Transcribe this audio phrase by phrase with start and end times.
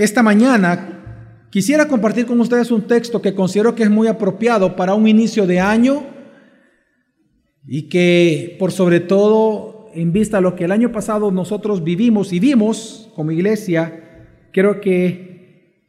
[0.00, 4.94] Esta mañana quisiera compartir con ustedes un texto que considero que es muy apropiado para
[4.94, 6.06] un inicio de año
[7.66, 12.32] y que por sobre todo en vista a lo que el año pasado nosotros vivimos
[12.32, 15.84] y vimos como iglesia, creo que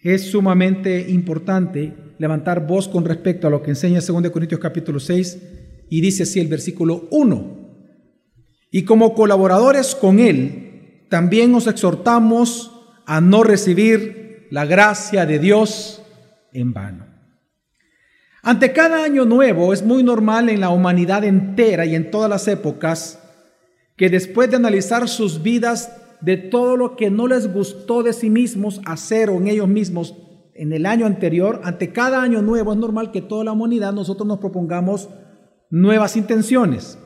[0.00, 5.38] es sumamente importante levantar voz con respecto a lo que enseña 2 Corintios capítulo 6
[5.90, 7.56] y dice así el versículo 1.
[8.72, 12.73] Y como colaboradores con Él, también os exhortamos
[13.06, 16.02] a no recibir la gracia de Dios
[16.52, 17.06] en vano.
[18.42, 22.46] Ante cada año nuevo es muy normal en la humanidad entera y en todas las
[22.46, 23.18] épocas
[23.96, 28.30] que después de analizar sus vidas de todo lo que no les gustó de sí
[28.30, 30.14] mismos hacer o en ellos mismos
[30.54, 34.26] en el año anterior, ante cada año nuevo es normal que toda la humanidad nosotros
[34.26, 35.08] nos propongamos
[35.70, 36.98] nuevas intenciones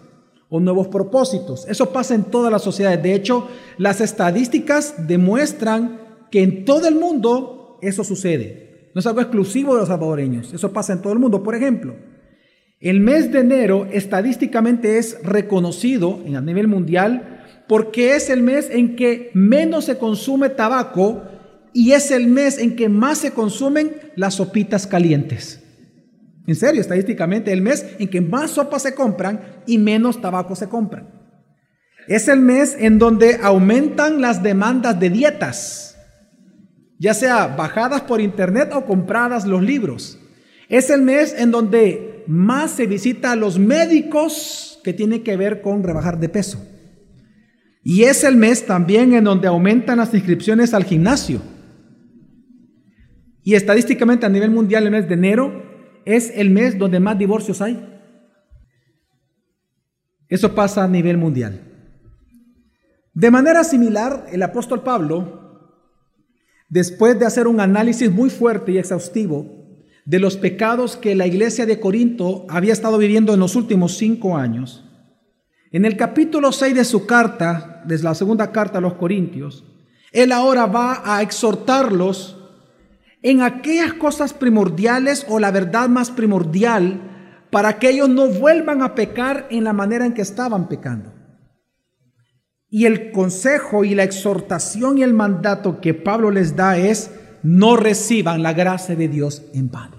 [0.49, 1.67] o nuevos propósitos.
[1.69, 3.03] Eso pasa en todas las sociedades.
[3.03, 8.91] De hecho, las estadísticas demuestran que en todo el mundo eso sucede.
[8.95, 10.53] No es algo exclusivo de los salvadoreños.
[10.53, 11.43] Eso pasa en todo el mundo.
[11.43, 11.95] Por ejemplo,
[12.81, 18.97] el mes de enero estadísticamente es reconocido a nivel mundial porque es el mes en
[18.97, 21.23] que menos se consume tabaco
[21.73, 25.63] y es el mes en que más se consumen las sopitas calientes.
[26.49, 30.67] En serio, estadísticamente, el mes en que más sopas se compran y menos tabaco se
[30.67, 31.07] compran.
[32.07, 35.99] Es el mes en donde aumentan las demandas de dietas,
[36.99, 40.19] ya sea bajadas por internet o compradas los libros.
[40.71, 45.61] Es el mes en donde más se visita a los médicos que tiene que ver
[45.61, 46.67] con rebajar de peso.
[47.85, 51.43] Y es el mes también en donde aumentan las inscripciones al gimnasio.
[53.43, 55.68] Y estadísticamente a nivel mundial el mes de enero
[56.09, 57.87] es el mes donde más divorcios hay.
[60.27, 61.61] Eso pasa a nivel mundial.
[63.13, 65.77] De manera similar, el apóstol Pablo,
[66.71, 69.47] después de hacer un análisis muy fuerte y exhaustivo
[70.07, 74.39] de los pecados que la iglesia de Corinto había estado viviendo en los últimos cinco
[74.39, 74.87] años,
[75.73, 79.67] en el capítulo 6 de su carta, desde la segunda carta a los Corintios,
[80.13, 82.38] él ahora va a exhortarlos
[83.23, 87.01] en aquellas cosas primordiales o la verdad más primordial
[87.51, 91.15] para que ellos no vuelvan a pecar en la manera en que estaban pecando.
[92.71, 97.11] Y el consejo y la exhortación y el mandato que Pablo les da es
[97.43, 99.97] no reciban la gracia de Dios en vano.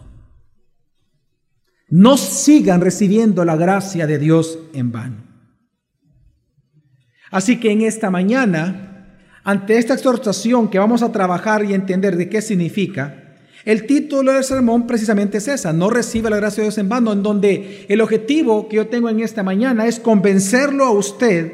[1.89, 5.23] No sigan recibiendo la gracia de Dios en vano.
[7.31, 8.88] Así que en esta mañana
[9.49, 14.43] ante esta exhortación que vamos a trabajar y entender de qué significa, el título del
[14.43, 17.99] sermón precisamente es esa, no recibe la gracia de Dios en vano, en donde el
[18.01, 21.51] objetivo que yo tengo en esta mañana es convencerlo a usted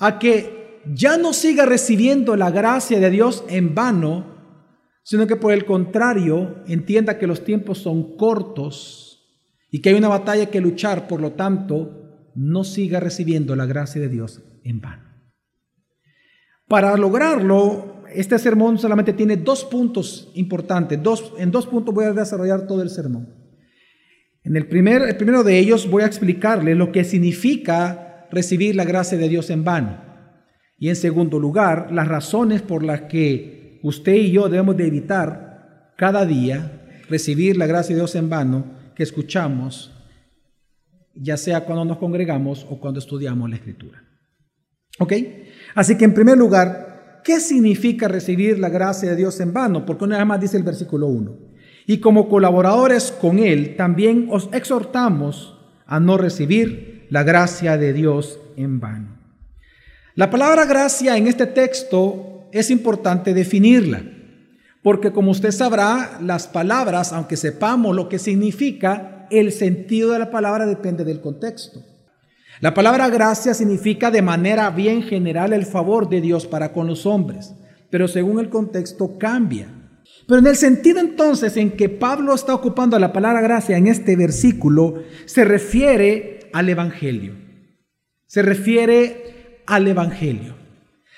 [0.00, 4.34] a que ya no siga recibiendo la gracia de Dios en vano,
[5.04, 9.24] sino que por el contrario entienda que los tiempos son cortos
[9.70, 14.00] y que hay una batalla que luchar, por lo tanto, no siga recibiendo la gracia
[14.00, 15.07] de Dios en vano.
[16.68, 21.02] Para lograrlo, este sermón solamente tiene dos puntos importantes.
[21.02, 23.34] Dos, en dos puntos voy a desarrollar todo el sermón.
[24.44, 28.84] En el, primer, el primero de ellos voy a explicarle lo que significa recibir la
[28.84, 30.02] gracia de Dios en vano.
[30.78, 35.92] Y en segundo lugar, las razones por las que usted y yo debemos de evitar
[35.96, 39.92] cada día recibir la gracia de Dios en vano que escuchamos,
[41.14, 44.02] ya sea cuando nos congregamos o cuando estudiamos la escritura.
[44.98, 45.12] ¿Ok?
[45.74, 49.84] Así que en primer lugar, ¿qué significa recibir la gracia de Dios en vano?
[49.84, 51.36] Porque una vez más dice el versículo 1.
[51.86, 58.38] Y como colaboradores con Él, también os exhortamos a no recibir la gracia de Dios
[58.56, 59.16] en vano.
[60.14, 64.02] La palabra gracia en este texto es importante definirla,
[64.82, 70.30] porque como usted sabrá, las palabras, aunque sepamos lo que significa, el sentido de la
[70.30, 71.82] palabra depende del contexto.
[72.60, 77.06] La palabra gracia significa de manera bien general el favor de Dios para con los
[77.06, 77.54] hombres,
[77.88, 79.68] pero según el contexto cambia.
[80.26, 84.16] Pero en el sentido entonces en que Pablo está ocupando la palabra gracia en este
[84.16, 87.34] versículo, se refiere al Evangelio.
[88.26, 90.54] Se refiere al Evangelio.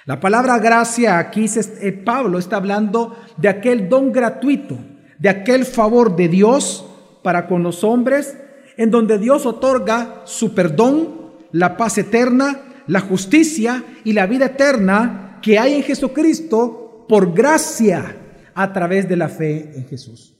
[0.04, 1.46] La palabra gracia aquí,
[1.80, 4.78] eh, Pablo está hablando de aquel don gratuito,
[5.18, 6.86] de aquel favor de Dios
[7.22, 8.36] para con los hombres,
[8.76, 11.19] en donde Dios otorga su perdón,
[11.52, 18.16] la paz eterna, la justicia y la vida eterna que hay en Jesucristo por gracia
[18.54, 20.36] a través de la fe en Jesús.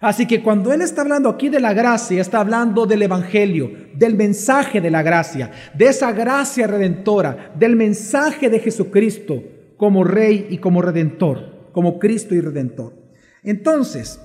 [0.00, 4.14] Así que cuando Él está hablando aquí de la gracia, está hablando del Evangelio, del
[4.14, 9.42] mensaje de la gracia, de esa gracia redentora, del mensaje de Jesucristo
[9.76, 11.52] como Rey y como Redentor.
[11.72, 12.94] como Cristo y Redentor.
[13.42, 14.20] Entonces,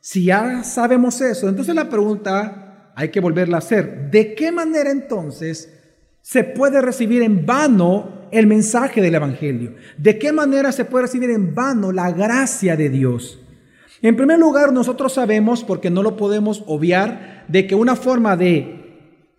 [0.00, 4.10] si ya sabemos eso, entonces la pregunta hay que volverla a hacer.
[4.10, 5.77] ¿De qué manera entonces
[6.22, 9.74] se puede recibir en vano el mensaje del Evangelio?
[9.96, 13.40] ¿De qué manera se puede recibir en vano la gracia de Dios?
[14.00, 18.78] En primer lugar, nosotros sabemos, porque no lo podemos obviar, de que una forma de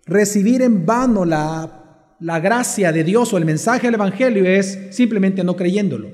[0.06, 5.44] recibir en vano la, la gracia de Dios o el mensaje del Evangelio es simplemente
[5.44, 6.08] no creyéndolo.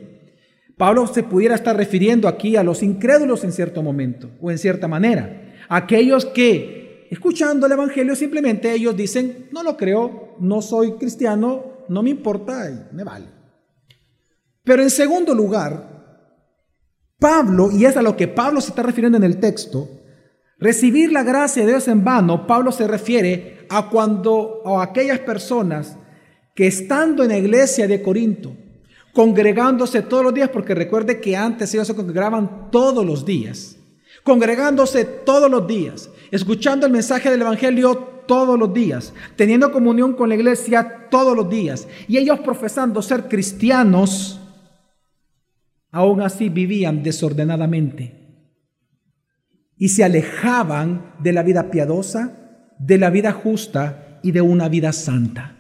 [0.77, 4.87] Pablo se pudiera estar refiriendo aquí a los incrédulos en cierto momento o en cierta
[4.87, 5.55] manera.
[5.69, 6.76] Aquellos que,
[7.11, 12.71] escuchando el Evangelio, simplemente ellos dicen, no lo creo, no soy cristiano, no me importa
[12.71, 13.27] y me vale.
[14.65, 15.97] Pero en segundo lugar,
[17.19, 19.89] Pablo, y es a lo que Pablo se está refiriendo en el texto,
[20.59, 25.97] recibir la gracia de Dios en vano, Pablo se refiere a cuando a aquellas personas
[26.55, 28.57] que estando en la iglesia de Corinto,
[29.13, 33.77] congregándose todos los días, porque recuerde que antes ellos se congregaban todos los días,
[34.23, 37.95] congregándose todos los días, escuchando el mensaje del Evangelio
[38.27, 43.29] todos los días, teniendo comunión con la iglesia todos los días, y ellos profesando ser
[43.29, 44.41] cristianos,
[45.91, 48.27] aún así vivían desordenadamente
[49.79, 54.93] y se alejaban de la vida piadosa, de la vida justa y de una vida
[54.93, 55.53] santa.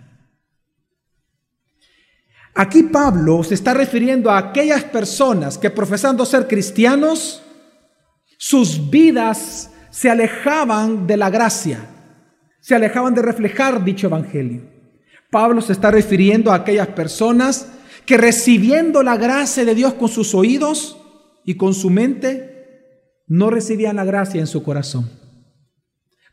[2.55, 7.43] Aquí Pablo se está refiriendo a aquellas personas que profesando ser cristianos,
[8.39, 11.78] sus vidas se alejaban de la gracia,
[12.60, 14.60] se alejaban de reflejar dicho evangelio.
[15.31, 17.72] Pablo se está refiriendo a aquellas personas
[18.04, 21.02] que recibiendo la gracia de Dios con sus oídos
[21.46, 25.08] y con su mente, no recibían la gracia en su corazón.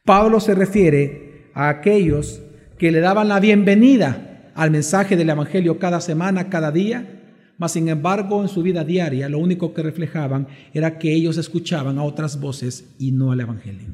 [0.04, 2.42] Pablo se refiere a aquellos
[2.78, 7.23] que le daban la bienvenida al mensaje del Evangelio cada semana, cada día,
[7.58, 11.98] mas sin embargo en su vida diaria lo único que reflejaban era que ellos escuchaban
[11.98, 13.88] a otras voces y no al Evangelio.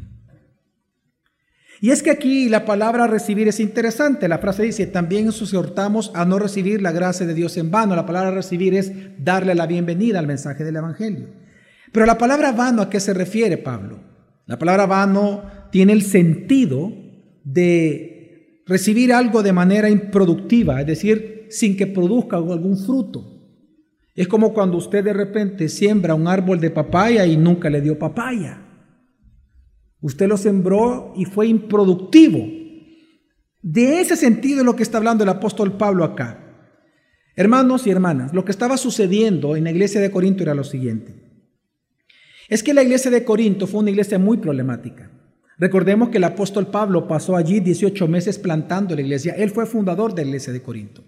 [1.81, 4.27] Y es que aquí la palabra recibir es interesante.
[4.27, 7.95] La frase dice, también exhortamos a no recibir la gracia de Dios en vano.
[7.95, 11.29] La palabra recibir es darle la bienvenida al mensaje del Evangelio.
[11.93, 13.99] Pero la palabra vano, ¿a qué se refiere Pablo?
[14.45, 16.91] La palabra vano tiene el sentido
[17.45, 23.38] de recibir algo de manera improductiva, es decir, sin que produzca algún fruto.
[24.19, 27.97] Es como cuando usted de repente siembra un árbol de papaya y nunca le dio
[27.97, 28.61] papaya.
[30.01, 32.45] Usted lo sembró y fue improductivo.
[33.61, 36.37] De ese sentido es lo que está hablando el apóstol Pablo acá.
[37.37, 41.45] Hermanos y hermanas, lo que estaba sucediendo en la iglesia de Corinto era lo siguiente.
[42.49, 45.09] Es que la iglesia de Corinto fue una iglesia muy problemática.
[45.57, 49.33] Recordemos que el apóstol Pablo pasó allí 18 meses plantando la iglesia.
[49.37, 51.05] Él fue fundador de la iglesia de Corinto.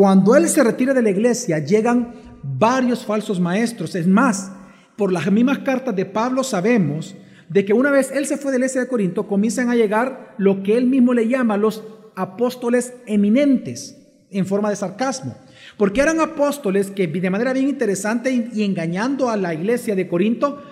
[0.00, 3.94] Cuando él se retira de la iglesia, llegan varios falsos maestros.
[3.94, 4.50] Es más,
[4.96, 7.14] por las mismas cartas de Pablo sabemos
[7.50, 10.36] de que una vez él se fue de la iglesia de Corinto, comienzan a llegar
[10.38, 11.84] lo que él mismo le llama los
[12.16, 13.94] apóstoles eminentes,
[14.30, 15.36] en forma de sarcasmo.
[15.76, 20.62] Porque eran apóstoles que de manera bien interesante y engañando a la iglesia de Corinto,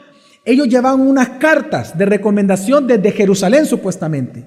[0.43, 4.47] ellos llevaban unas cartas de recomendación desde Jerusalén supuestamente.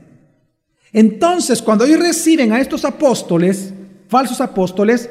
[0.91, 3.75] Entonces, cuando ellos reciben a estos apóstoles,
[4.11, 5.09] falsos apóstoles,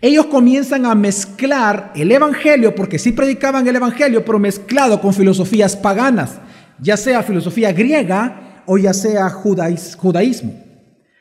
[0.00, 5.76] ellos comienzan a mezclar el Evangelio, porque sí predicaban el Evangelio, pero mezclado con filosofías
[5.76, 6.38] paganas
[6.80, 10.64] ya sea filosofía griega o ya sea judaísmo.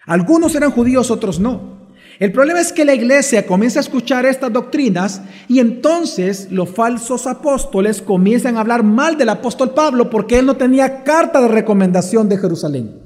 [0.06, 1.78] Algunos eran judíos, otros no.
[2.20, 7.28] El problema es que la iglesia comienza a escuchar estas doctrinas y entonces los falsos
[7.28, 12.28] apóstoles comienzan a hablar mal del apóstol Pablo porque él no tenía carta de recomendación
[12.28, 13.02] de Jerusalén.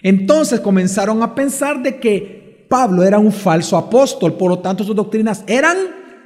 [0.00, 2.37] Entonces comenzaron a pensar de que
[2.68, 5.76] Pablo era un falso apóstol, por lo tanto sus doctrinas eran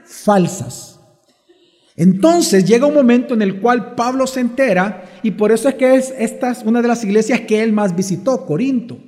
[0.04, 1.00] falsas.
[1.96, 5.94] Entonces llega un momento en el cual Pablo se entera y por eso es que
[5.94, 8.98] es esta es una de las iglesias que él más visitó, Corinto.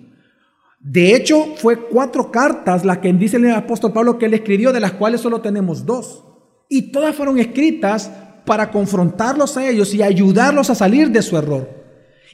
[0.79, 4.81] De hecho, fue cuatro cartas las que dice el apóstol Pablo que él escribió, de
[4.81, 6.23] las cuales solo tenemos dos.
[6.69, 8.11] Y todas fueron escritas
[8.45, 11.84] para confrontarlos a ellos y ayudarlos a salir de su error.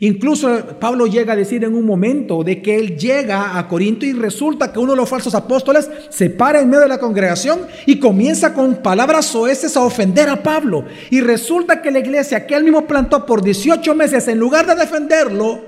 [0.02, 4.14] Incluso Pablo llega a decir en un momento de que él llega a Corinto y
[4.14, 8.00] resulta que uno de los falsos apóstoles se para en medio de la congregación y
[8.00, 10.87] comienza con palabras soeces a ofender a Pablo.
[11.11, 14.75] Y resulta que la iglesia que él mismo plantó por 18 meses, en lugar de
[14.75, 15.61] defenderlo,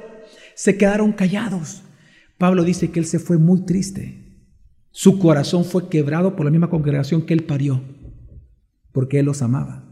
[0.55, 1.83] se quedaron callados.
[2.39, 4.19] Pablo dice que él se fue muy triste.
[4.91, 7.83] Su corazón fue quebrado por la misma congregación que él parió,
[8.93, 9.92] porque él los amaba.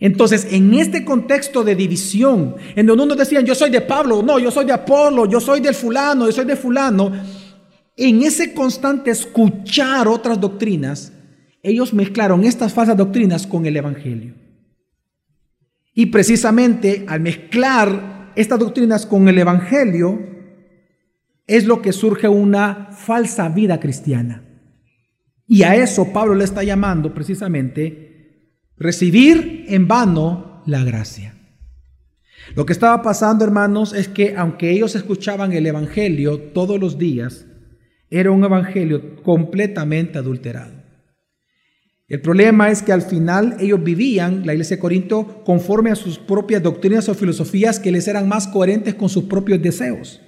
[0.00, 4.38] Entonces, en este contexto de división, en donde unos decían, yo soy de Pablo, no,
[4.38, 7.12] yo soy de Apolo, yo soy del fulano, yo soy de fulano,
[7.96, 11.12] en ese constante escuchar otras doctrinas,
[11.62, 14.34] ellos mezclaron estas falsas doctrinas con el Evangelio.
[15.94, 20.20] Y precisamente al mezclar estas doctrinas con el Evangelio,
[21.48, 24.44] es lo que surge una falsa vida cristiana.
[25.48, 28.07] Y a eso Pablo le está llamando precisamente
[28.78, 31.34] recibir en vano la gracia.
[32.54, 37.46] Lo que estaba pasando, hermanos, es que aunque ellos escuchaban el Evangelio todos los días,
[38.10, 40.78] era un Evangelio completamente adulterado.
[42.08, 46.18] El problema es que al final ellos vivían, la iglesia de Corinto, conforme a sus
[46.18, 50.22] propias doctrinas o filosofías que les eran más coherentes con sus propios deseos.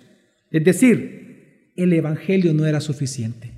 [0.50, 3.52] Es decir, el Evangelio no era suficiente.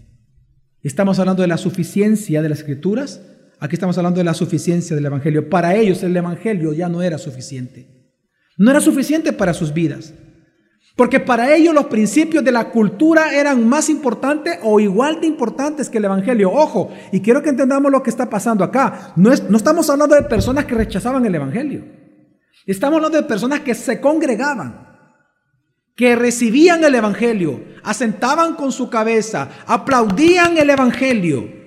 [0.82, 3.22] Estamos hablando de la suficiencia de las escrituras,
[3.62, 5.48] aquí estamos hablando de la suficiencia del Evangelio.
[5.48, 7.86] Para ellos el Evangelio ya no era suficiente.
[8.58, 10.12] No era suficiente para sus vidas.
[10.96, 15.88] Porque para ellos los principios de la cultura eran más importantes o igual de importantes
[15.88, 16.50] que el Evangelio.
[16.52, 19.12] Ojo, y quiero que entendamos lo que está pasando acá.
[19.14, 21.84] No, es, no estamos hablando de personas que rechazaban el Evangelio.
[22.66, 24.88] Estamos hablando de personas que se congregaban,
[25.94, 31.61] que recibían el Evangelio, asentaban con su cabeza, aplaudían el Evangelio,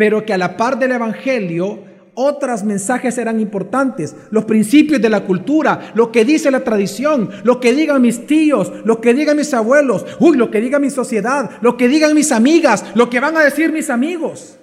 [0.00, 5.26] pero que a la par del Evangelio otros mensajes eran importantes, los principios de la
[5.26, 9.52] cultura, lo que dice la tradición, lo que digan mis tíos, lo que digan mis
[9.52, 13.36] abuelos, uy, lo que diga mi sociedad, lo que digan mis amigas, lo que van
[13.36, 14.58] a decir mis amigos.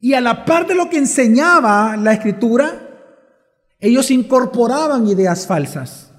[0.00, 2.80] Y a la par de lo que enseñaba la escritura,
[3.78, 6.14] ellos incorporaban ideas falsas,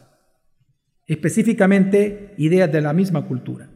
[1.08, 3.72] específicamente ideas de la misma cultura.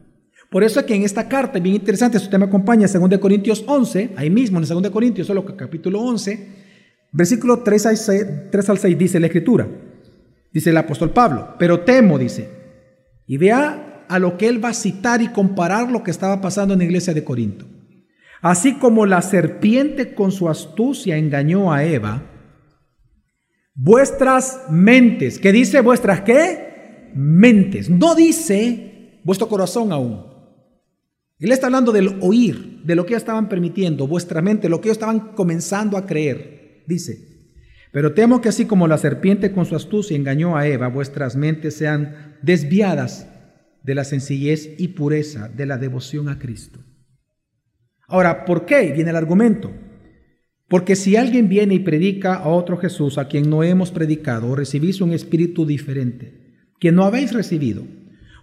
[0.50, 3.64] Por eso es que en esta carta, bien interesante, si usted me acompaña, 2 Corintios
[3.66, 6.48] 11, ahí mismo en 2 Corintios, solo capítulo 11,
[7.12, 9.68] versículo 3 al, 6, 3 al 6, dice la escritura,
[10.52, 12.48] dice el apóstol Pablo, pero temo, dice,
[13.28, 16.74] y vea a lo que él va a citar y comparar lo que estaba pasando
[16.74, 17.66] en la iglesia de Corinto.
[18.42, 22.24] Así como la serpiente con su astucia engañó a Eva,
[23.76, 27.12] vuestras mentes, ¿qué dice vuestras qué?
[27.14, 30.29] Mentes, no dice vuestro corazón aún.
[31.40, 34.98] Él está hablando del oír, de lo que estaban permitiendo, vuestra mente, lo que ellos
[34.98, 36.84] estaban comenzando a creer.
[36.86, 37.30] Dice,
[37.92, 41.74] pero temo que así como la serpiente con su astucia engañó a Eva, vuestras mentes
[41.74, 43.26] sean desviadas
[43.82, 46.80] de la sencillez y pureza de la devoción a Cristo.
[48.06, 49.72] Ahora, ¿por qué viene el argumento?
[50.68, 54.56] Porque si alguien viene y predica a otro Jesús a quien no hemos predicado, o
[54.56, 57.84] recibís un espíritu diferente, que no habéis recibido,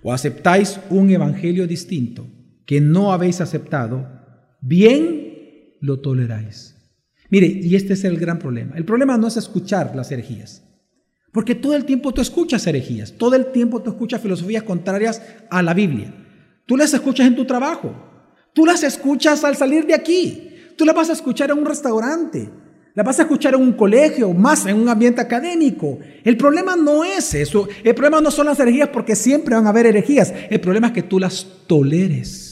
[0.02, 2.28] o aceptáis un evangelio distinto,
[2.68, 4.06] que no habéis aceptado,
[4.62, 6.76] bien lo toleráis.
[7.30, 8.76] Mire, y este es el gran problema.
[8.76, 10.64] El problema no es escuchar las herejías,
[11.32, 15.64] porque todo el tiempo tú escuchas herejías, todo el tiempo tú escuchas filosofías contrarias a
[15.64, 16.14] la Biblia.
[16.66, 17.96] Tú las escuchas en tu trabajo,
[18.54, 22.50] tú las escuchas al salir de aquí, tú las vas a escuchar en un restaurante,
[22.94, 26.00] la vas a escuchar en un colegio, más en un ambiente académico.
[26.22, 27.70] El problema no es eso.
[27.84, 30.34] El problema no son las herejías porque siempre van a haber herejías.
[30.50, 32.47] El problema es que tú las toleres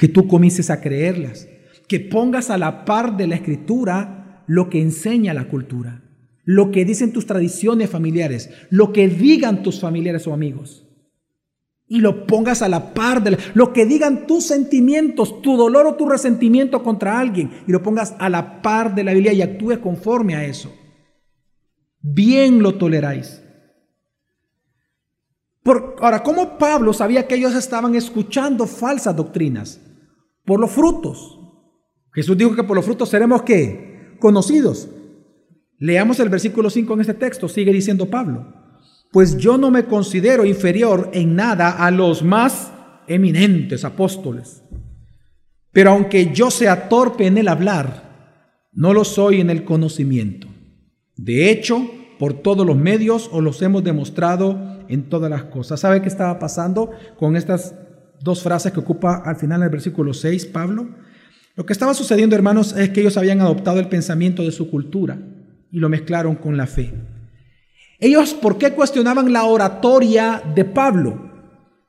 [0.00, 1.46] que tú comiences a creerlas,
[1.86, 6.00] que pongas a la par de la escritura lo que enseña la cultura,
[6.42, 10.86] lo que dicen tus tradiciones familiares, lo que digan tus familiares o amigos.
[11.86, 15.96] Y lo pongas a la par de lo que digan tus sentimientos, tu dolor o
[15.96, 19.80] tu resentimiento contra alguien, y lo pongas a la par de la Biblia y actúes
[19.80, 20.72] conforme a eso.
[22.00, 23.42] Bien lo toleráis.
[25.62, 29.78] Por, ahora, ¿cómo Pablo sabía que ellos estaban escuchando falsas doctrinas?
[30.50, 31.38] Por los frutos.
[32.12, 34.16] Jesús dijo que por los frutos seremos qué?
[34.18, 34.88] Conocidos.
[35.78, 38.52] Leamos el versículo 5 en este texto, sigue diciendo Pablo.
[39.12, 42.72] Pues yo no me considero inferior en nada a los más
[43.06, 44.64] eminentes apóstoles.
[45.70, 50.48] Pero aunque yo sea torpe en el hablar, no lo soy en el conocimiento.
[51.14, 51.88] De hecho,
[52.18, 55.78] por todos los medios os los hemos demostrado en todas las cosas.
[55.78, 56.90] ¿Sabe qué estaba pasando
[57.20, 57.76] con estas
[58.22, 60.88] dos frases que ocupa al final del versículo 6 Pablo.
[61.56, 65.18] Lo que estaba sucediendo, hermanos, es que ellos habían adoptado el pensamiento de su cultura
[65.70, 66.92] y lo mezclaron con la fe.
[67.98, 71.30] Ellos, ¿por qué cuestionaban la oratoria de Pablo?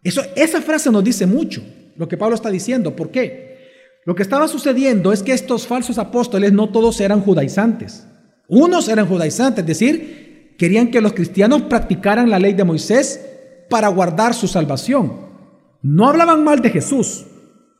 [0.04, 1.64] Eso, esa frase nos dice mucho,
[1.96, 2.96] lo que Pablo está diciendo.
[2.96, 3.52] ¿Por qué?
[4.06, 8.08] Lo que estaba sucediendo es que estos falsos apóstoles no todos eran judaizantes.
[8.48, 13.22] Unos eran judaizantes, es decir, querían que los cristianos practicaran la ley de Moisés
[13.70, 15.31] para guardar su salvación.
[15.82, 17.26] No hablaban mal de Jesús,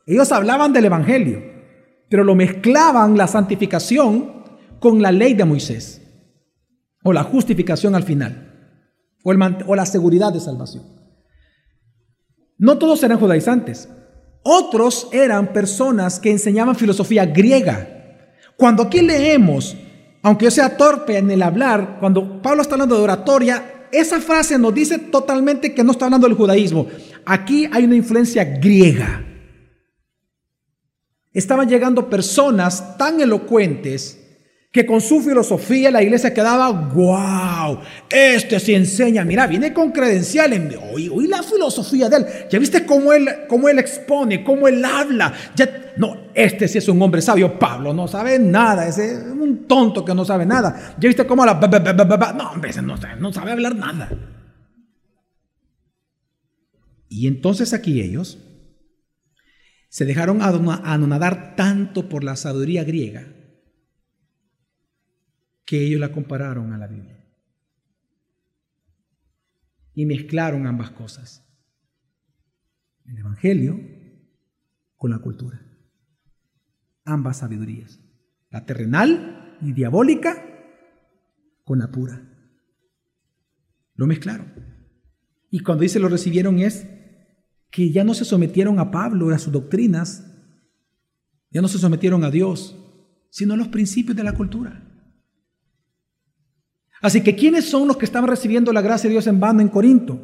[0.06, 1.42] ellos hablaban del Evangelio,
[2.08, 4.42] pero lo mezclaban la santificación
[4.80, 6.02] con la ley de Moisés,
[7.04, 8.78] o la justificación al final,
[9.22, 10.84] o, la seguridad de salvación.
[12.58, 13.88] No todos eran judaizantes,
[14.44, 17.88] Otros eran personas que enseñaban filosofía griega.
[18.56, 19.76] Cuando aquí leemos,
[20.20, 24.58] aunque yo sea torpe en el hablar, cuando Pablo está hablando de oratoria, esa frase
[24.58, 26.88] nos dice totalmente que no está hablando del judaísmo.
[27.24, 29.24] Aquí hay una influencia griega.
[31.32, 34.18] Estaban llegando personas tan elocuentes
[34.72, 40.78] que con su filosofía la iglesia quedaba, wow, este se enseña, mira, viene con credenciales,
[40.90, 44.82] oí, oí la filosofía de él, ya viste cómo él, cómo él expone, cómo él
[44.82, 49.18] habla, ya, no, este sí es un hombre sabio, Pablo no sabe nada, ese es
[49.24, 53.52] un tonto que no sabe nada, ya viste cómo la, no, hombre, no, no sabe
[53.52, 54.08] hablar nada.
[57.14, 58.38] Y entonces aquí ellos
[59.90, 63.36] se dejaron anonadar tanto por la sabiduría griega,
[65.66, 67.22] que ellos la compararon a la Biblia.
[69.92, 71.46] Y mezclaron ambas cosas.
[73.04, 73.78] El Evangelio
[74.96, 75.60] con la cultura.
[77.04, 78.00] Ambas sabidurías.
[78.48, 80.42] La terrenal y diabólica
[81.64, 82.26] con la pura.
[83.96, 84.50] Lo mezclaron.
[85.50, 86.86] Y cuando dice lo recibieron es
[87.72, 90.24] que ya no se sometieron a Pablo y a sus doctrinas,
[91.50, 92.76] ya no se sometieron a Dios,
[93.30, 94.80] sino a los principios de la cultura.
[97.00, 99.68] Así que, ¿quiénes son los que estaban recibiendo la gracia de Dios en vano en
[99.68, 100.20] Corinto?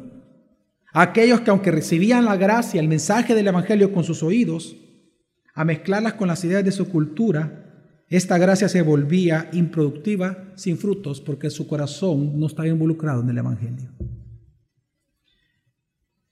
[0.93, 4.75] Aquellos que aunque recibían la gracia, el mensaje del Evangelio con sus oídos,
[5.55, 11.19] a mezclarlas con las ideas de su cultura, esta gracia se volvía improductiva, sin frutos,
[11.19, 13.89] porque su corazón no estaba involucrado en el Evangelio.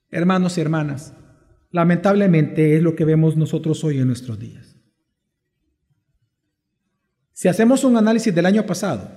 [0.09, 1.13] Hermanos y hermanas,
[1.71, 4.75] lamentablemente es lo que vemos nosotros hoy en nuestros días.
[7.33, 9.11] Si hacemos un análisis del año pasado,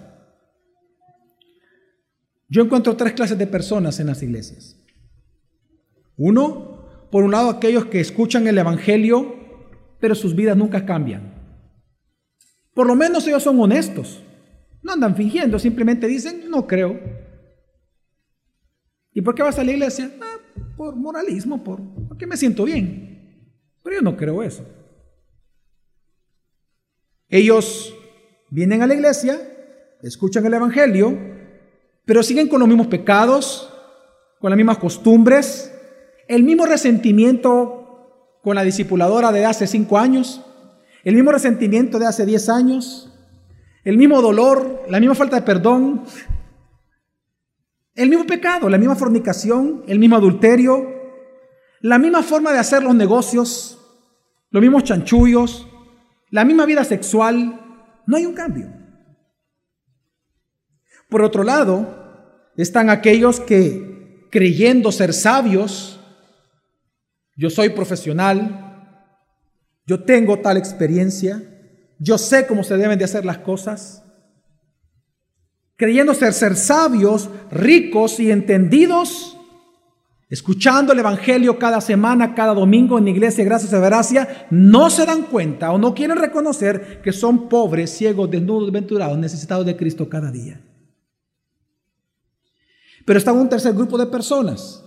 [2.49, 4.77] yo encuentro tres clases de personas en las iglesias.
[6.17, 9.37] Uno, por un lado, aquellos que escuchan el Evangelio,
[10.01, 11.33] pero sus vidas nunca cambian.
[12.75, 14.23] Por lo menos ellos son honestos.
[14.83, 16.99] No andan fingiendo, simplemente dicen, no creo.
[19.13, 20.11] ¿Y por qué vas a la iglesia?
[20.81, 23.53] Por moralismo, por, porque me siento bien.
[23.83, 24.65] Pero yo no creo eso.
[27.29, 27.95] Ellos
[28.49, 29.39] vienen a la iglesia,
[30.03, 31.19] escuchan el Evangelio,
[32.07, 33.71] pero siguen con los mismos pecados,
[34.39, 35.71] con las mismas costumbres,
[36.27, 40.41] el mismo resentimiento con la discipuladora de hace cinco años,
[41.05, 43.13] el mismo resentimiento de hace diez años,
[43.85, 46.05] el mismo dolor, la misma falta de perdón,
[48.01, 50.89] el mismo pecado, la misma fornicación, el mismo adulterio,
[51.83, 53.79] la misma forma de hacer los negocios,
[54.51, 55.69] los mismos chanchullos,
[56.31, 57.61] la misma vida sexual,
[58.07, 58.73] no hay un cambio.
[61.11, 66.01] Por otro lado, están aquellos que creyendo ser sabios,
[67.37, 68.97] yo soy profesional,
[69.85, 71.43] yo tengo tal experiencia,
[71.99, 74.05] yo sé cómo se deben de hacer las cosas,
[75.81, 79.39] creyendo ser, sabios, ricos y entendidos,
[80.29, 85.23] escuchando el Evangelio cada semana, cada domingo en iglesia, gracias a gracia, no se dan
[85.23, 90.31] cuenta o no quieren reconocer que son pobres, ciegos, desnudos, venturados, necesitados de Cristo cada
[90.31, 90.61] día.
[93.07, 94.85] Pero está un tercer grupo de personas,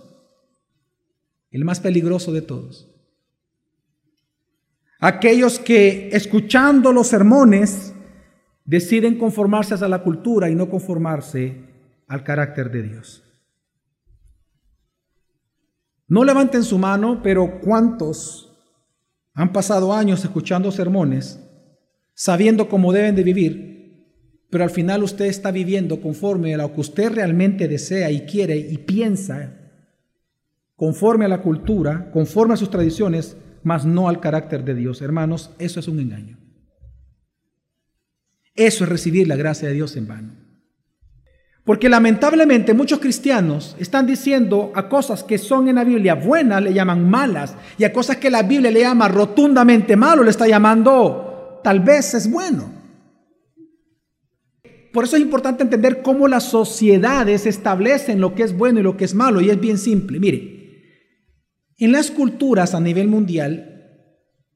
[1.50, 2.88] el más peligroso de todos.
[5.00, 7.93] Aquellos que escuchando los sermones
[8.64, 11.56] deciden conformarse a la cultura y no conformarse
[12.08, 13.22] al carácter de Dios.
[16.06, 18.54] No levanten su mano, pero ¿cuántos
[19.34, 21.40] han pasado años escuchando sermones,
[22.14, 23.74] sabiendo cómo deben de vivir,
[24.48, 28.56] pero al final usted está viviendo conforme a lo que usted realmente desea y quiere
[28.56, 29.52] y piensa,
[30.76, 35.02] conforme a la cultura, conforme a sus tradiciones, mas no al carácter de Dios.
[35.02, 36.43] Hermanos, eso es un engaño.
[38.54, 40.32] Eso es recibir la gracia de Dios en vano.
[41.64, 46.74] Porque lamentablemente muchos cristianos están diciendo a cosas que son en la Biblia buenas, le
[46.74, 51.60] llaman malas, y a cosas que la Biblia le llama rotundamente malo, le está llamando
[51.64, 52.70] tal vez es bueno.
[54.92, 58.96] Por eso es importante entender cómo las sociedades establecen lo que es bueno y lo
[58.96, 59.40] que es malo.
[59.40, 60.20] Y es bien simple.
[60.20, 60.54] Mire,
[61.78, 63.73] en las culturas a nivel mundial,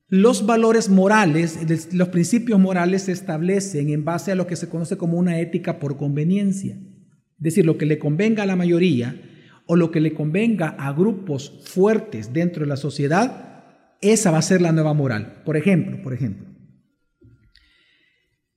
[0.08, 1.58] los valores morales,
[1.92, 5.78] los principios morales se establecen en base a lo que se conoce como una ética
[5.78, 6.74] por conveniencia.
[6.74, 9.20] Es decir, lo que le convenga a la mayoría
[9.66, 13.64] o lo que le convenga a grupos fuertes dentro de la sociedad,
[14.00, 15.42] esa va a ser la nueva moral.
[15.44, 16.48] Por ejemplo, por ejemplo,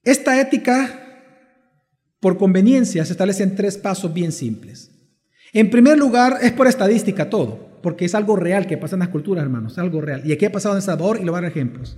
[0.04, 1.02] esta ética
[2.22, 4.90] por conveniencia se establecen tres pasos bien simples.
[5.52, 7.71] En primer lugar, es por estadística todo.
[7.82, 10.22] Porque es algo real que pasa en las culturas, hermanos, algo real.
[10.26, 11.98] Y aquí ha pasado en El Salvador y le voy a dar ejemplos.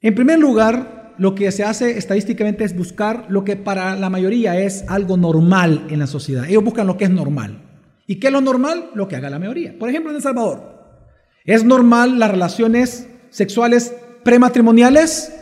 [0.00, 4.60] En primer lugar, lo que se hace estadísticamente es buscar lo que para la mayoría
[4.60, 6.44] es algo normal en la sociedad.
[6.48, 7.62] Ellos buscan lo que es normal.
[8.06, 8.90] ¿Y qué es lo normal?
[8.94, 9.76] Lo que haga la mayoría.
[9.78, 11.00] Por ejemplo, en El Salvador,
[11.44, 15.34] ¿es normal las relaciones sexuales prematrimoniales?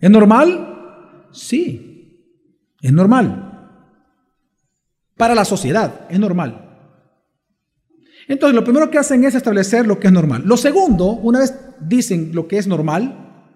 [0.00, 1.28] ¿Es normal?
[1.30, 3.70] Sí, es normal.
[5.16, 6.65] Para la sociedad, es normal.
[8.28, 10.42] Entonces, lo primero que hacen es establecer lo que es normal.
[10.44, 13.52] Lo segundo, una vez dicen lo que es normal,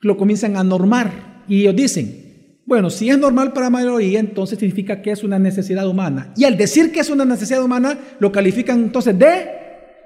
[0.00, 1.44] lo comienzan a normar.
[1.46, 5.38] Y ellos dicen, bueno, si es normal para la mayoría, entonces significa que es una
[5.38, 6.32] necesidad humana.
[6.36, 9.46] Y al decir que es una necesidad humana, lo califican entonces de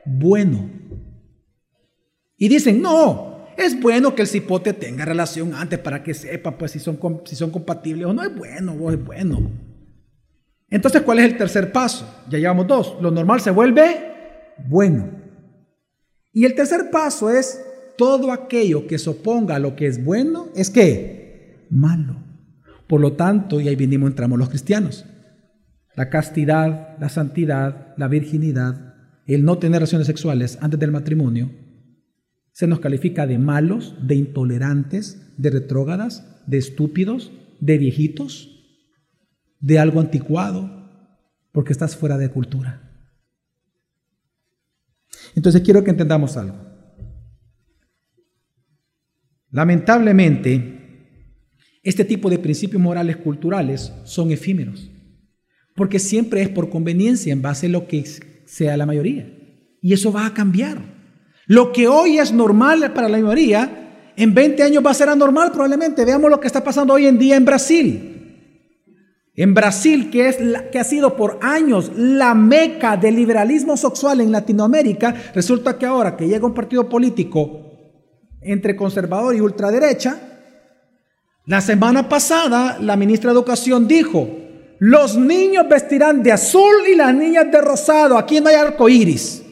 [0.05, 0.71] bueno.
[2.37, 6.73] Y dicen, no, es bueno que el cipote tenga relación antes para que sepa pues
[6.73, 9.74] si son, si son compatibles o no es bueno, es bueno.
[10.75, 12.05] Entonces, ¿cuál es el tercer paso?
[12.29, 12.97] Ya llevamos dos.
[13.01, 13.85] Lo normal se vuelve
[14.67, 15.09] bueno.
[16.33, 17.65] Y el tercer paso es
[17.97, 22.17] todo aquello que se oponga a lo que es bueno, es que malo.
[22.89, 25.07] Por lo tanto, y ahí venimos, entramos los cristianos.
[25.95, 28.97] La castidad, la santidad, la virginidad,
[29.29, 31.53] el no tener relaciones sexuales antes del matrimonio,
[32.51, 38.54] se nos califica de malos, de intolerantes, de retrógadas, de estúpidos, de viejitos
[39.65, 40.71] de algo anticuado,
[41.51, 42.83] porque estás fuera de cultura.
[45.35, 46.59] Entonces quiero que entendamos algo.
[49.51, 51.41] Lamentablemente,
[51.83, 54.91] este tipo de principios morales culturales son efímeros,
[55.75, 58.05] porque siempre es por conveniencia en base a lo que
[58.45, 59.35] sea la mayoría.
[59.81, 60.77] Y eso va a cambiar.
[61.47, 65.53] Lo que hoy es normal para la mayoría, en 20 años va a ser anormal
[65.53, 66.05] probablemente.
[66.05, 68.14] Veamos lo que está pasando hoy en día en Brasil.
[69.37, 70.37] En Brasil, que, es
[70.71, 76.17] que ha sido por años la meca del liberalismo sexual en Latinoamérica, resulta que ahora
[76.17, 77.61] que llega un partido político
[78.41, 80.17] entre conservador y ultraderecha,
[81.47, 84.29] la semana pasada la ministra de Educación dijo,
[84.79, 89.43] los niños vestirán de azul y las niñas de rosado, aquí no hay arco iris.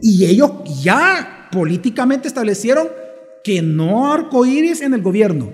[0.00, 0.50] Y ellos
[0.82, 2.88] ya políticamente establecieron
[3.44, 5.52] que no arco iris en el gobierno.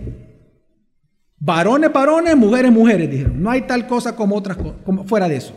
[1.44, 3.42] Varones, varones, mujeres, mujeres, dijeron.
[3.42, 5.54] No hay tal cosa como otras como fuera de eso.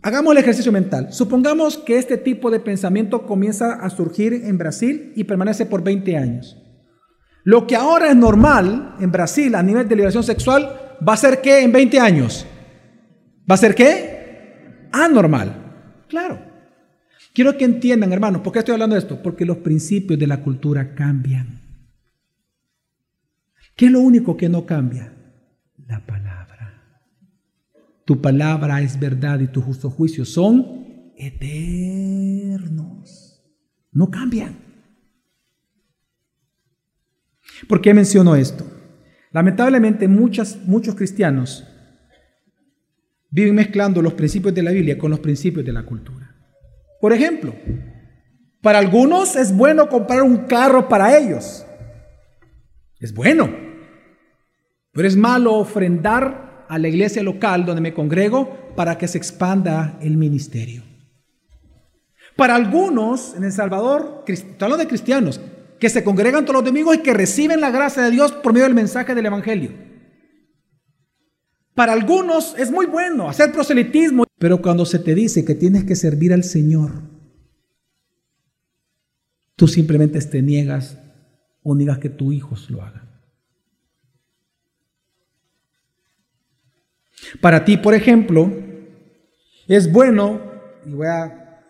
[0.00, 1.12] Hagamos el ejercicio mental.
[1.12, 6.16] Supongamos que este tipo de pensamiento comienza a surgir en Brasil y permanece por 20
[6.16, 6.56] años.
[7.42, 11.40] Lo que ahora es normal en Brasil a nivel de liberación sexual va a ser
[11.40, 12.46] qué en 20 años?
[13.50, 14.88] ¿Va a ser qué?
[14.92, 16.04] Anormal.
[16.06, 16.38] Claro.
[17.34, 19.20] Quiero que entiendan, hermanos, ¿por qué estoy hablando de esto?
[19.20, 21.63] Porque los principios de la cultura cambian.
[23.76, 25.12] ¿Qué es lo único que no cambia?
[25.86, 26.82] La palabra.
[28.04, 32.64] Tu palabra es verdad y tu justo juicio son eternos.
[33.92, 34.58] No cambian.
[37.68, 38.64] ¿Por qué menciono esto?
[39.32, 40.58] Lamentablemente muchos
[40.96, 41.66] cristianos
[43.30, 46.36] viven mezclando los principios de la Biblia con los principios de la cultura.
[47.00, 47.54] Por ejemplo,
[48.62, 51.66] para algunos es bueno comprar un carro para ellos.
[53.00, 53.63] Es bueno.
[54.94, 59.98] Pero es malo ofrendar a la iglesia local donde me congrego para que se expanda
[60.00, 60.82] el ministerio.
[62.36, 64.24] Para algunos en El Salvador,
[64.60, 65.40] hablo de cristianos,
[65.78, 68.66] que se congregan todos los domingos y que reciben la gracia de Dios por medio
[68.66, 69.70] del mensaje del Evangelio.
[71.74, 75.96] Para algunos es muy bueno hacer proselitismo, pero cuando se te dice que tienes que
[75.96, 77.02] servir al Señor,
[79.56, 80.98] tú simplemente te niegas
[81.62, 83.03] o niegas que tus hijos lo hagan.
[87.40, 88.50] Para ti, por ejemplo,
[89.66, 90.40] es bueno,
[90.86, 91.60] y voy a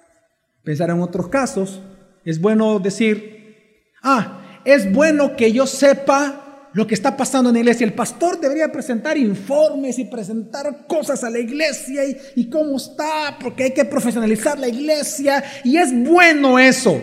[0.63, 1.81] pensar en otros casos,
[2.25, 7.61] es bueno decir, ah, es bueno que yo sepa lo que está pasando en la
[7.61, 7.87] iglesia.
[7.87, 13.39] El pastor debería presentar informes y presentar cosas a la iglesia y, y cómo está,
[13.41, 15.45] porque hay que profesionalizar la iglesia.
[15.63, 17.01] Y es bueno eso.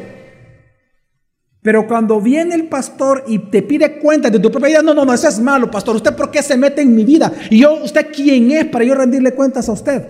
[1.62, 5.06] Pero cuando viene el pastor y te pide cuenta de tu propia vida, no, no,
[5.06, 5.96] no, eso es malo, pastor.
[5.96, 7.32] ¿Usted por qué se mete en mi vida?
[7.52, 10.08] Y yo, ¿usted quién es para yo rendirle cuentas a usted?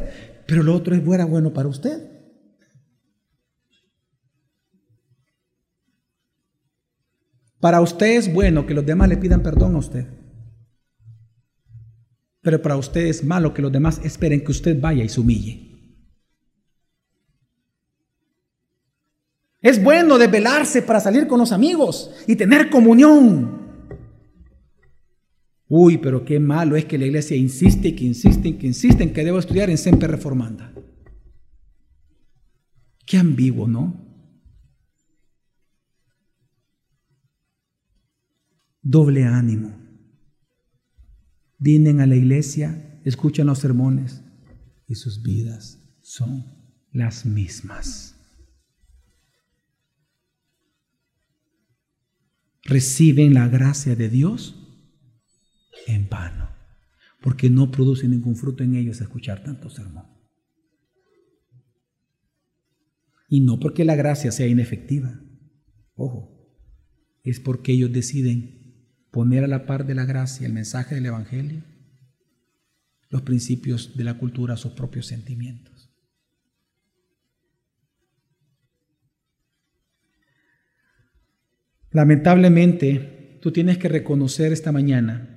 [0.47, 2.09] Pero lo otro es bueno, bueno para usted.
[7.59, 10.07] Para usted es bueno que los demás le pidan perdón a usted.
[12.41, 15.70] Pero para usted es malo que los demás esperen que usted vaya y se humille.
[19.61, 23.61] Es bueno desvelarse para salir con los amigos y tener comunión.
[25.67, 29.23] Uy, pero qué malo es que la iglesia insiste, que insiste, que insiste en que
[29.23, 30.73] debo estudiar en Semper Reformanda.
[33.05, 34.01] Qué ambiguo, ¿no?
[38.81, 39.77] Doble ánimo.
[41.59, 44.23] Vienen a la iglesia, escuchan los sermones
[44.87, 46.45] y sus vidas son
[46.91, 48.10] las mismas.
[52.63, 54.55] Reciben la gracia de Dios
[55.87, 56.49] en vano,
[57.21, 60.05] porque no produce ningún fruto en ellos escuchar tanto sermón.
[63.27, 65.19] Y no porque la gracia sea inefectiva,
[65.95, 66.31] ojo,
[67.23, 68.61] es porque ellos deciden
[69.11, 71.63] poner a la par de la gracia el mensaje del Evangelio,
[73.09, 75.70] los principios de la cultura, sus propios sentimientos.
[81.91, 85.31] Lamentablemente, tú tienes que reconocer esta mañana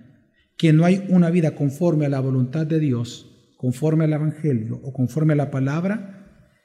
[0.57, 4.93] que no hay una vida conforme a la voluntad de Dios, conforme al Evangelio o
[4.93, 6.15] conforme a la palabra,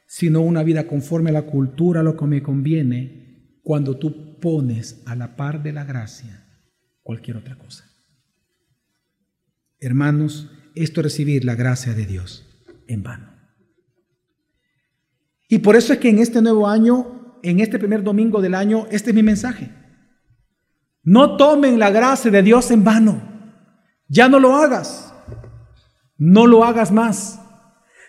[0.08, 5.15] sino una vida conforme a la cultura, lo que me conviene, cuando tú pones a
[5.15, 6.45] la par de la gracia
[7.02, 7.86] cualquier otra cosa.
[9.80, 12.45] Hermanos, esto es recibir la gracia de Dios
[12.88, 13.34] en vano.
[15.47, 18.88] Y por eso es que en este nuevo año, en este primer domingo del año,
[18.91, 19.79] este es mi mensaje.
[21.03, 23.21] No tomen la gracia de Dios en vano.
[24.07, 25.13] Ya no lo hagas.
[26.17, 27.39] No lo hagas más.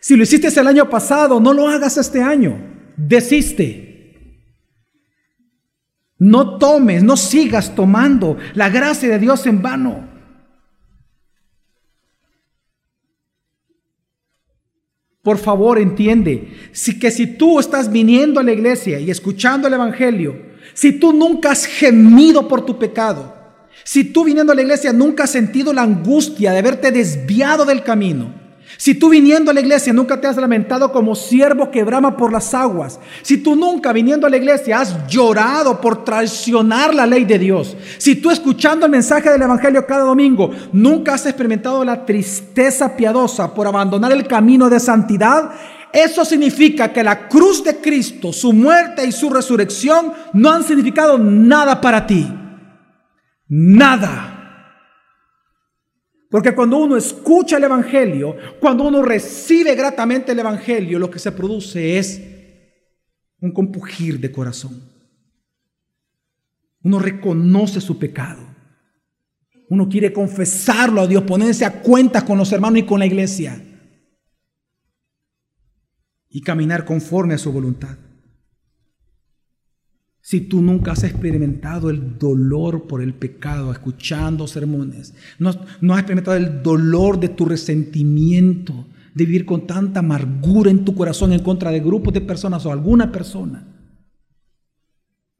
[0.00, 2.58] Si lo hiciste el año pasado, no lo hagas este año.
[2.96, 3.90] Desiste.
[6.18, 10.08] No tomes, no sigas tomando la gracia de Dios en vano.
[15.22, 19.74] Por favor, entiende si que si tú estás viniendo a la iglesia y escuchando el
[19.74, 20.49] evangelio,
[20.80, 23.34] si tú nunca has gemido por tu pecado,
[23.84, 27.82] si tú viniendo a la iglesia nunca has sentido la angustia de haberte desviado del
[27.82, 28.32] camino,
[28.78, 32.32] si tú viniendo a la iglesia nunca te has lamentado como siervo que brama por
[32.32, 37.26] las aguas, si tú nunca viniendo a la iglesia has llorado por traicionar la ley
[37.26, 42.06] de Dios, si tú escuchando el mensaje del Evangelio cada domingo nunca has experimentado la
[42.06, 45.50] tristeza piadosa por abandonar el camino de santidad,
[45.92, 51.18] eso significa que la cruz de Cristo, su muerte y su resurrección no han significado
[51.18, 52.26] nada para ti.
[53.48, 54.36] Nada.
[56.30, 61.32] Porque cuando uno escucha el Evangelio, cuando uno recibe gratamente el Evangelio, lo que se
[61.32, 62.22] produce es
[63.40, 64.80] un compugir de corazón.
[66.82, 68.46] Uno reconoce su pecado.
[69.68, 73.60] Uno quiere confesarlo a Dios, ponerse a cuentas con los hermanos y con la iglesia.
[76.30, 77.98] Y caminar conforme a su voluntad.
[80.30, 85.56] Si tú nunca has experimentado el dolor por el pecado escuchando sermones, no, has
[85.98, 91.42] experimentado el dolor de tu resentimiento, de vivir con tanta amargura en tu corazón en
[91.42, 93.66] contra de grupos de personas o alguna persona,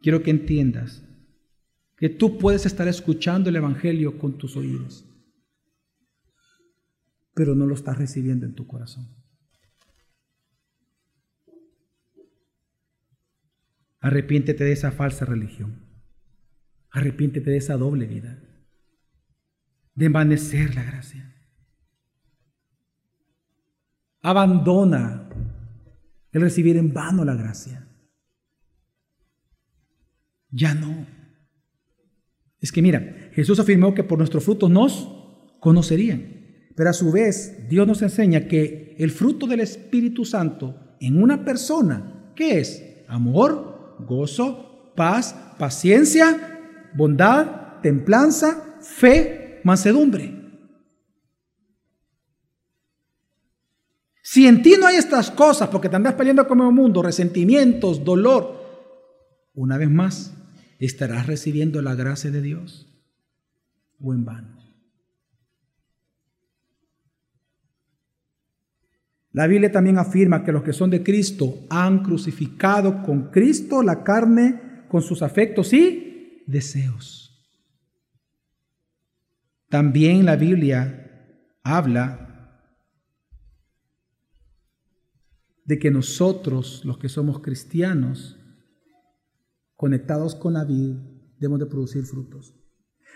[0.00, 1.05] quiero que entiendas
[1.96, 5.05] que tú puedes estar escuchando el Evangelio con tus oídos,
[7.35, 9.19] pero no lo estás recibiendo en tu corazón.
[14.00, 15.86] Arrepiéntete de esa falsa religión.
[16.90, 18.42] Arrepiéntete de esa doble vida.
[19.94, 21.34] De envanecer la gracia.
[24.22, 25.28] Abandona
[26.32, 27.88] el recibir en vano la gracia.
[30.50, 31.06] Ya no.
[32.58, 35.08] Es que mira, Jesús afirmó que por nuestros frutos nos
[35.60, 36.40] conocerían.
[36.76, 41.44] Pero a su vez, Dios nos enseña que el fruto del Espíritu Santo en una
[41.44, 43.04] persona, ¿qué es?
[43.08, 43.69] Amor,
[44.06, 46.60] gozo, paz, paciencia,
[46.94, 50.40] bondad, templanza, fe, mansedumbre.
[54.22, 58.04] Si en ti no hay estas cosas, porque te andas peleando como el mundo, resentimientos,
[58.04, 58.60] dolor,
[59.54, 60.32] una vez más
[60.78, 62.86] estarás recibiendo la gracia de Dios
[64.00, 64.60] o en vano.
[69.33, 74.03] La Biblia también afirma que los que son de Cristo han crucificado con Cristo la
[74.03, 77.29] carne con sus afectos y deseos.
[79.69, 82.27] También la Biblia habla
[85.64, 88.37] de que nosotros, los que somos cristianos,
[89.77, 91.01] conectados con la vida,
[91.38, 92.53] debemos de producir frutos.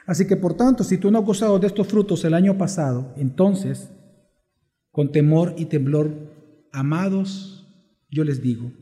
[0.06, 3.12] Así que por tanto, si tú no has gozado de estos frutos el año pasado,
[3.16, 3.90] entonces
[4.94, 7.66] con temor y temblor, amados,
[8.12, 8.72] yo les digo,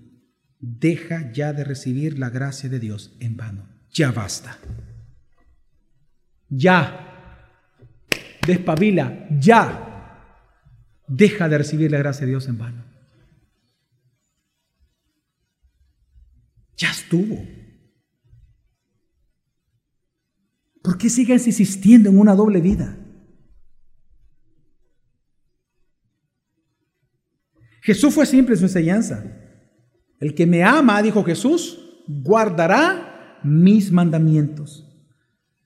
[0.59, 3.67] deja ya de recibir la gracia de Dios en vano.
[3.91, 4.59] Ya basta.
[6.51, 7.49] Ya.
[8.47, 9.27] Despabila.
[9.41, 10.29] Ya.
[11.09, 12.85] Deja de recibir la gracia de Dios en vano.
[16.77, 17.43] Ya estuvo.
[20.83, 23.02] ¿Por qué sigues insistiendo en una doble vida?
[27.83, 29.25] Jesús fue simple en su enseñanza.
[30.21, 34.89] El que me ama, dijo Jesús, guardará mis mandamientos.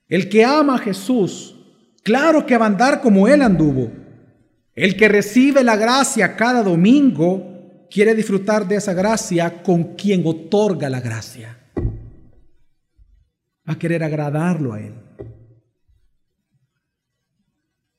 [0.09, 1.55] El que ama a Jesús,
[2.03, 3.93] claro que va a andar como Él anduvo.
[4.75, 10.89] El que recibe la gracia cada domingo, quiere disfrutar de esa gracia con quien otorga
[10.89, 11.59] la gracia.
[13.69, 14.95] Va a querer agradarlo a Él.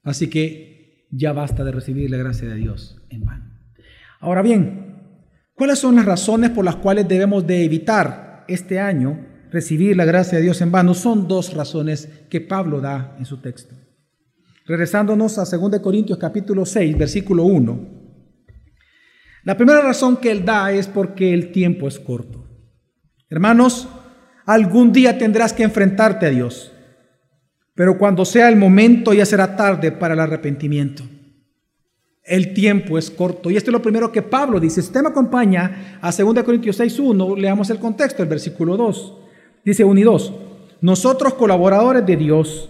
[0.01, 3.46] Así que ya basta de recibir la gracia de Dios en vano.
[4.19, 9.95] Ahora bien, ¿cuáles son las razones por las cuales debemos de evitar este año recibir
[9.95, 10.93] la gracia de Dios en vano?
[10.93, 13.75] Son dos razones que Pablo da en su texto.
[14.65, 17.97] Regresándonos a 2 Corintios capítulo 6, versículo 1.
[19.43, 22.45] La primera razón que él da es porque el tiempo es corto.
[23.29, 23.87] Hermanos,
[24.45, 26.73] algún día tendrás que enfrentarte a Dios,
[27.75, 31.03] pero cuando sea el momento ya será tarde para el arrepentimiento.
[32.27, 33.49] El tiempo es corto.
[33.49, 34.81] Y esto es lo primero que Pablo dice.
[34.81, 39.13] Si usted me acompaña a 2 Corintios 6.1, leamos el contexto, el versículo 2.
[39.63, 40.33] Dice 1 y 2.
[40.81, 42.69] Nosotros colaboradores de Dios,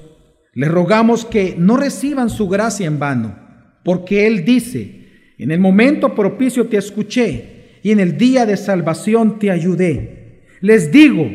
[0.54, 3.36] les rogamos que no reciban su gracia en vano,
[3.84, 9.40] porque Él dice, en el momento propicio te escuché y en el día de salvación
[9.40, 10.44] te ayudé.
[10.62, 11.30] Les digo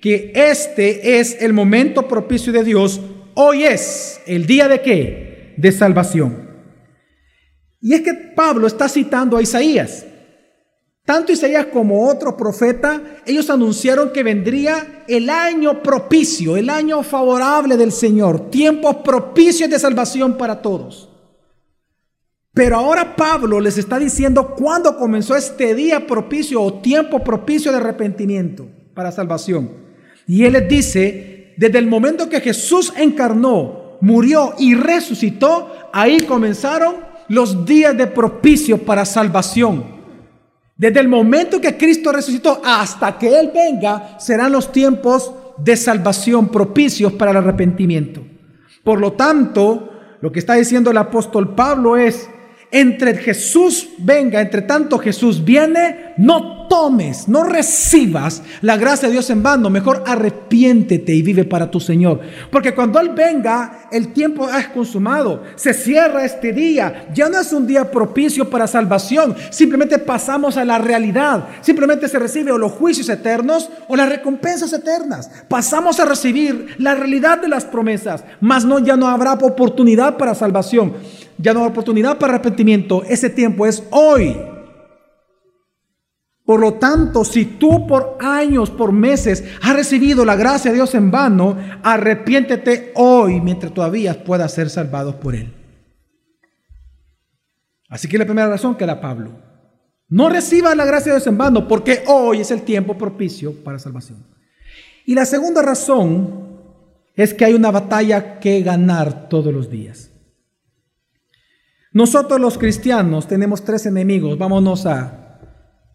[0.00, 3.00] que este es el momento propicio de Dios.
[3.34, 5.54] Hoy es el día de qué?
[5.56, 6.49] De salvación.
[7.80, 10.04] Y es que Pablo está citando a Isaías.
[11.04, 17.76] Tanto Isaías como otro profeta, ellos anunciaron que vendría el año propicio, el año favorable
[17.76, 21.08] del Señor, tiempos propicios de salvación para todos.
[22.52, 27.78] Pero ahora Pablo les está diciendo cuándo comenzó este día propicio o tiempo propicio de
[27.78, 29.70] arrepentimiento para salvación.
[30.26, 37.09] Y él les dice, desde el momento que Jesús encarnó, murió y resucitó, ahí comenzaron
[37.30, 39.84] los días de propicio para salvación.
[40.76, 46.48] Desde el momento que Cristo resucitó hasta que Él venga, serán los tiempos de salvación
[46.48, 48.20] propicios para el arrepentimiento.
[48.82, 49.90] Por lo tanto,
[50.20, 52.28] lo que está diciendo el apóstol Pablo es,
[52.72, 59.28] entre Jesús venga, entre tanto Jesús viene, no tomes, no recibas la gracia de Dios
[59.28, 62.20] en vano, mejor arrepiéntete y vive para tu Señor.
[62.48, 67.52] Porque cuando Él venga, el tiempo es consumado, se cierra este día, ya no es
[67.52, 72.70] un día propicio para salvación, simplemente pasamos a la realidad, simplemente se recibe o los
[72.70, 75.28] juicios eternos o las recompensas eternas.
[75.48, 80.36] Pasamos a recibir la realidad de las promesas, mas no ya no habrá oportunidad para
[80.36, 80.94] salvación
[81.42, 83.02] ya no hay oportunidad para arrepentimiento.
[83.04, 84.36] Ese tiempo es hoy.
[86.50, 90.96] Por lo tanto, si tú por años, por meses has recibido la gracia de Dios
[90.96, 95.54] en vano, arrepiéntete hoy mientras todavía puedas ser salvados por Él.
[97.88, 99.30] Así que la primera razón que da Pablo.
[100.08, 103.78] No reciba la gracia de Dios en vano porque hoy es el tiempo propicio para
[103.78, 104.26] salvación.
[105.06, 106.48] Y la segunda razón
[107.14, 110.10] es que hay una batalla que ganar todos los días.
[111.92, 114.36] Nosotros los cristianos tenemos tres enemigos.
[114.36, 115.19] Vámonos a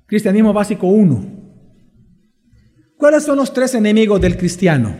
[0.07, 1.35] Cristianismo básico 1.
[2.97, 4.95] ¿Cuáles son los tres enemigos del cristiano?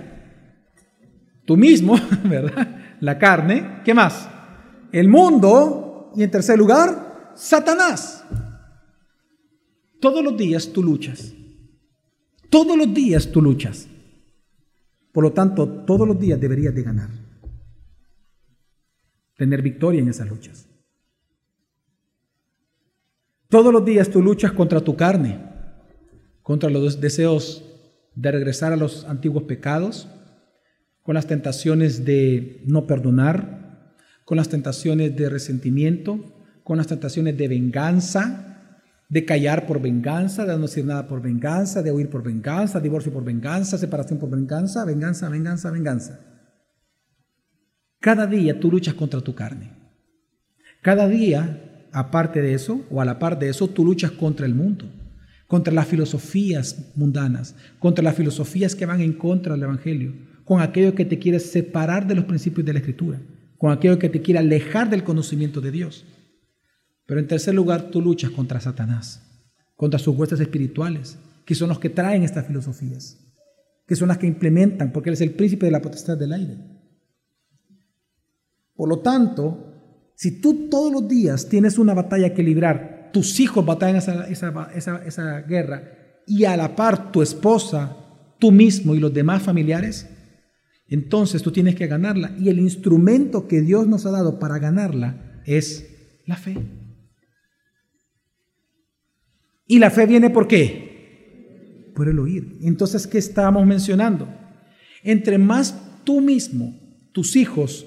[1.45, 2.97] Tú mismo, ¿verdad?
[2.99, 3.81] La carne.
[3.83, 4.27] ¿Qué más?
[4.91, 6.11] El mundo.
[6.15, 8.23] Y en tercer lugar, Satanás.
[9.99, 11.33] Todos los días tú luchas.
[12.49, 13.87] Todos los días tú luchas.
[15.11, 17.09] Por lo tanto, todos los días deberías de ganar.
[19.37, 20.67] Tener victoria en esas luchas.
[23.55, 25.39] Todos los días tú luchas contra tu carne,
[26.41, 27.63] contra los deseos
[28.13, 30.09] de regresar a los antiguos pecados,
[31.03, 36.19] con las tentaciones de no perdonar, con las tentaciones de resentimiento,
[36.65, 41.81] con las tentaciones de venganza, de callar por venganza, de no decir nada por venganza,
[41.81, 46.19] de huir por venganza, divorcio por venganza, separación por venganza, venganza, venganza, venganza.
[48.01, 49.71] Cada día tú luchas contra tu carne.
[50.81, 51.64] Cada día
[51.95, 54.85] aparte de eso, o a la par de eso, tú luchas contra el mundo,
[55.47, 60.93] contra las filosofías mundanas, contra las filosofías que van en contra del Evangelio, con aquello
[60.93, 63.21] que te quiere separar de los principios de la Escritura,
[63.57, 66.05] con aquello que te quiere alejar del conocimiento de Dios.
[67.05, 69.23] Pero en tercer lugar, tú luchas contra Satanás,
[69.77, 73.17] contra sus huestes espirituales, que son los que traen estas filosofías,
[73.87, 76.57] que son las que implementan, porque Él es el príncipe de la potestad del aire.
[78.75, 79.64] Por lo tanto,
[80.15, 85.01] si tú todos los días tienes una batalla que librar, tus hijos batallan esa, esa,
[85.05, 85.83] esa, guerra,
[86.27, 87.95] y a la par tu esposa,
[88.39, 90.09] tú mismo y los demás familiares,
[90.87, 92.35] entonces tú tienes que ganarla.
[92.39, 96.57] Y el instrumento que Dios nos ha dado para ganarla es la fe.
[99.67, 101.91] ¿Y la fe viene por qué?
[101.95, 102.57] Por el oír.
[102.61, 104.27] Entonces, ¿qué estábamos mencionando?
[105.03, 106.79] Entre más tú mismo,
[107.11, 107.85] tus hijos,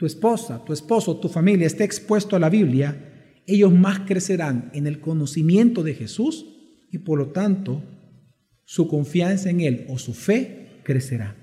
[0.00, 4.86] tu esposa, tu esposo, tu familia esté expuesto a la Biblia, ellos más crecerán en
[4.86, 6.46] el conocimiento de Jesús
[6.90, 7.82] y por lo tanto
[8.64, 11.36] su confianza en Él o su fe crecerá.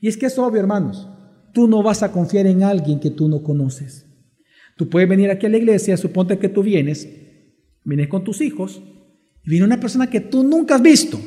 [0.00, 1.06] Y es que es obvio, hermanos,
[1.52, 4.06] tú no vas a confiar en alguien que tú no conoces.
[4.78, 7.06] Tú puedes venir aquí a la iglesia, suponte que tú vienes,
[7.84, 8.80] vienes con tus hijos,
[9.44, 11.20] y viene una persona que tú nunca has visto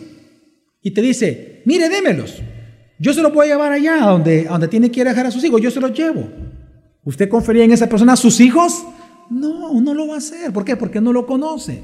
[0.82, 2.42] y te dice, mire, démelos.
[3.00, 5.44] Yo se voy a llevar allá donde, donde tiene que ir a dejar a sus
[5.44, 6.30] hijos, yo se los llevo.
[7.06, 8.84] ¿Usted confiaría en esa persona a sus hijos?
[9.30, 10.52] No, no lo va a hacer.
[10.52, 10.76] ¿Por qué?
[10.76, 11.82] Porque no lo conoce.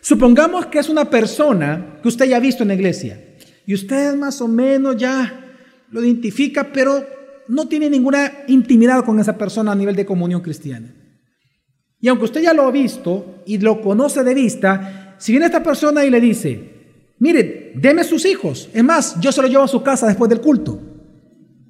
[0.00, 3.36] Supongamos que es una persona que usted ya ha visto en la iglesia
[3.66, 5.44] y usted más o menos ya
[5.90, 7.04] lo identifica, pero
[7.48, 10.94] no tiene ninguna intimidad con esa persona a nivel de comunión cristiana.
[12.00, 15.62] Y aunque usted ya lo ha visto y lo conoce de vista, si viene esta
[15.62, 16.77] persona y le dice,
[17.18, 20.40] mire, deme sus hijos, es más, yo se los llevo a su casa después del
[20.40, 20.80] culto,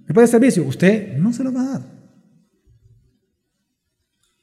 [0.07, 1.99] después del servicio, usted no se lo va a dar.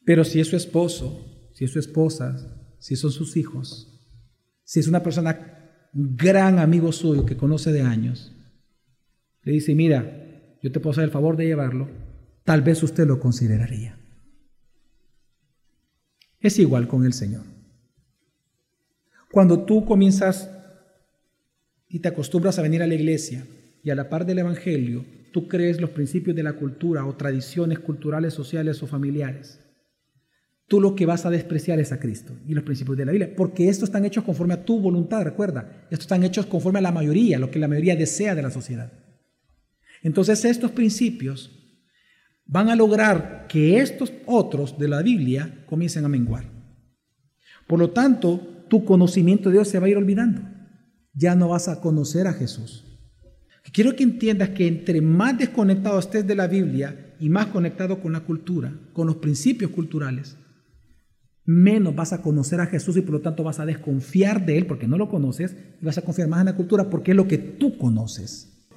[0.06, 2.36] Pero si es su esposo, si es su esposa,
[2.80, 3.92] si son sus hijos,
[4.64, 8.32] si es una persona, gran amigo suyo que conoce de años,
[9.42, 11.90] le dice, mira, yo te puedo hacer el favor de llevarlo,
[12.44, 13.98] tal vez usted lo consideraría.
[16.40, 17.44] Es igual con el Señor.
[19.32, 20.50] Cuando tú comienzas
[21.96, 23.46] y te acostumbras a venir a la iglesia
[23.84, 27.80] y a la par del Evangelio, tú crees los principios de la cultura o tradiciones
[27.80, 29.60] culturales, sociales o familiares
[30.68, 33.34] tú lo que vas a despreciar es a Cristo y los principios de la Biblia,
[33.36, 36.92] porque estos están hechos conforme a tu voluntad, recuerda, estos están hechos conforme a la
[36.92, 38.92] mayoría, lo que la mayoría desea de la sociedad.
[40.02, 41.52] Entonces estos principios
[42.46, 46.46] van a lograr que estos otros de la Biblia comiencen a menguar.
[47.68, 50.42] Por lo tanto, tu conocimiento de Dios se va a ir olvidando.
[51.16, 52.84] Ya no vas a conocer a Jesús.
[53.74, 58.14] Quiero que entiendas que entre más desconectado estés de la Biblia y más conectado con
[58.14, 60.38] la cultura, con los principios culturales,
[61.46, 64.66] menos vas a conocer a Jesús y por lo tanto vas a desconfiar de Él
[64.66, 67.28] porque no lo conoces y vas a confiar más en la cultura porque es lo
[67.28, 68.68] que tú conoces.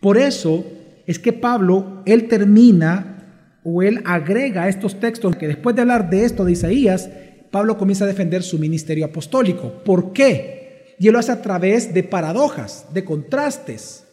[0.00, 0.64] Por eso
[1.06, 6.24] es que Pablo, él termina o él agrega estos textos que después de hablar de
[6.24, 7.10] esto de Isaías,
[7.50, 9.82] Pablo comienza a defender su ministerio apostólico.
[9.84, 10.65] ¿Por qué?
[10.98, 14.04] Y él lo hace a través de paradojas, de contrastes.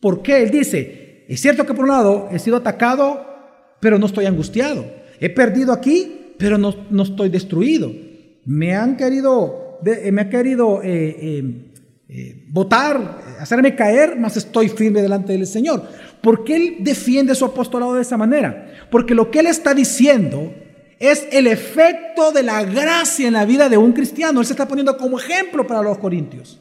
[0.00, 0.42] ¿Por qué?
[0.42, 3.24] Él dice, es cierto que por un lado he sido atacado,
[3.80, 4.84] pero no estoy angustiado.
[5.20, 7.92] He perdido aquí, pero no, estoy destruido.
[8.44, 11.44] Me han querido, eh, me ha querido eh,
[12.08, 15.82] eh, votar, hacerme caer, mas estoy firme delante del Señor.
[16.20, 18.72] ¿Por qué Él defiende su apostolado de esa manera?
[18.90, 20.52] Porque lo que Él está diciendo
[21.02, 24.38] es el efecto de la gracia en la vida de un cristiano.
[24.38, 26.60] Él se está poniendo como ejemplo para los corintios.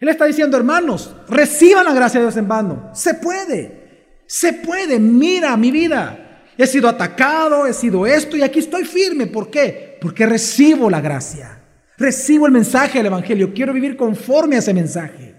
[0.00, 2.90] Él está diciendo, hermanos, reciban la gracia de Dios en vano.
[2.94, 5.00] Se puede, se puede.
[5.00, 6.44] Mira mi vida.
[6.56, 9.26] He sido atacado, he sido esto y aquí estoy firme.
[9.26, 9.98] ¿Por qué?
[10.00, 11.64] Porque recibo la gracia.
[11.98, 13.52] Recibo el mensaje del Evangelio.
[13.52, 15.34] Quiero vivir conforme a ese mensaje.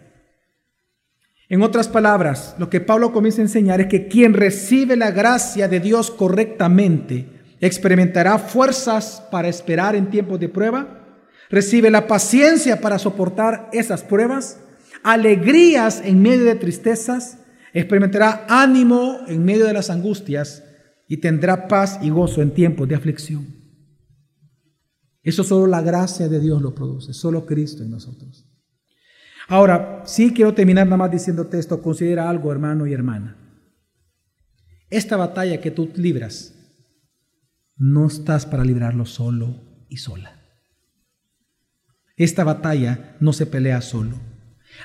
[1.48, 5.70] En otras palabras, lo que Pablo comienza a enseñar es que quien recibe la gracia
[5.70, 13.00] de Dios correctamente experimentará fuerzas para esperar en tiempos de prueba, recibe la paciencia para
[13.00, 14.60] soportar esas pruebas,
[15.02, 17.38] alegrías en medio de tristezas,
[17.74, 20.64] experimentará ánimo en medio de las angustias
[21.08, 23.48] y tendrá paz y gozo en tiempos de aflicción.
[25.22, 28.46] Eso solo la gracia de Dios lo produce, solo Cristo en nosotros.
[29.48, 33.38] Ahora, sí quiero terminar nada más diciéndote esto, considera algo, hermano y hermana.
[34.90, 36.63] Esta batalla que tú libras,
[37.78, 40.40] no estás para librarlo solo y sola.
[42.16, 44.20] Esta batalla no se pelea solo.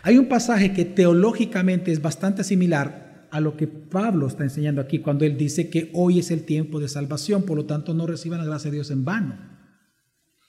[0.02, 5.00] Hay un pasaje que teológicamente es bastante similar a lo que Pablo está enseñando aquí
[5.00, 8.38] cuando él dice que hoy es el tiempo de salvación, por lo tanto no reciban
[8.38, 9.36] la gracia de Dios en vano.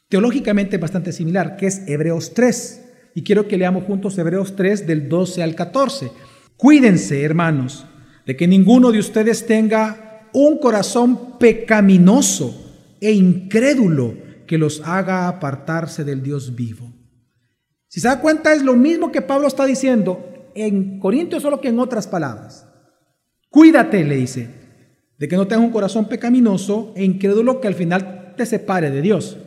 [0.07, 2.85] Teológicamente es bastante similar, que es Hebreos 3.
[3.15, 6.11] Y quiero que leamos juntos Hebreos 3 del 12 al 14.
[6.57, 7.85] Cuídense, hermanos,
[8.25, 12.55] de que ninguno de ustedes tenga un corazón pecaminoso
[13.01, 14.15] e incrédulo
[14.47, 16.91] que los haga apartarse del Dios vivo.
[17.87, 21.69] Si se da cuenta, es lo mismo que Pablo está diciendo en Corintios, solo que
[21.69, 22.67] en otras palabras.
[23.49, 24.49] Cuídate, le dice,
[25.17, 29.01] de que no tengas un corazón pecaminoso e incrédulo que al final te separe de
[29.01, 29.37] Dios.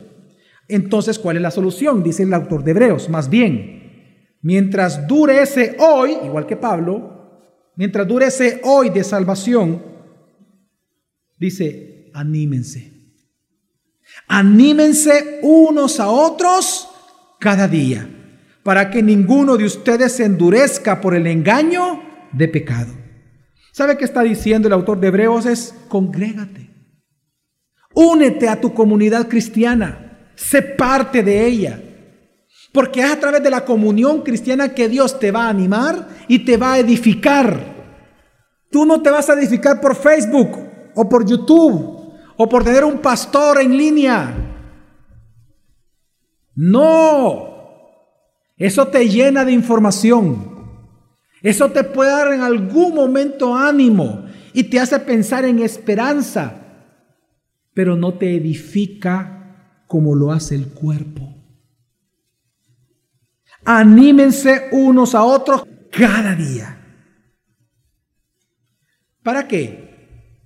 [0.67, 2.03] Entonces, ¿cuál es la solución?
[2.03, 3.09] Dice el autor de Hebreos.
[3.09, 9.92] Más bien, mientras dure ese hoy, igual que Pablo, mientras dure ese hoy de salvación,
[11.43, 12.91] dice, anímense.
[14.27, 16.87] Anímense unos a otros
[17.39, 18.07] cada día,
[18.63, 22.93] para que ninguno de ustedes se endurezca por el engaño de pecado.
[23.73, 25.45] ¿Sabe qué está diciendo el autor de Hebreos?
[25.45, 26.69] Es congrégate.
[27.93, 30.29] Únete a tu comunidad cristiana.
[30.35, 31.81] Sé parte de ella.
[32.71, 36.39] Porque es a través de la comunión cristiana que Dios te va a animar y
[36.39, 37.73] te va a edificar.
[38.71, 42.99] Tú no te vas a edificar por Facebook o por YouTube o por tener un
[42.99, 44.33] pastor en línea.
[46.55, 47.53] No.
[48.57, 50.53] Eso te llena de información.
[51.41, 56.55] Eso te puede dar en algún momento ánimo y te hace pensar en esperanza,
[57.73, 61.35] pero no te edifica como lo hace el cuerpo.
[63.65, 66.79] Anímense unos a otros cada día.
[69.21, 69.92] ¿Para qué?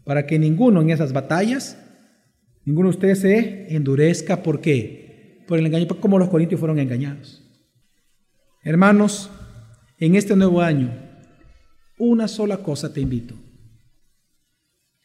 [0.07, 1.77] Para que ninguno en esas batallas,
[2.63, 4.41] ninguno de ustedes se endurezca.
[4.41, 5.43] ¿Por qué?
[5.45, 7.43] Por el engaño, como los corintios fueron engañados.
[8.63, 9.29] Hermanos,
[9.97, 10.93] en este nuevo año,
[11.99, 13.35] una sola cosa te invito.